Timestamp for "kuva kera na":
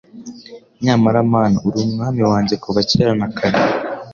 2.63-3.27